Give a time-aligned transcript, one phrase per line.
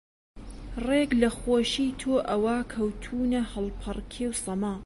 [0.87, 4.73] ڕێک لە خۆشی تۆ ئەوا کەوتوونە هەڵپەڕکێ و سەما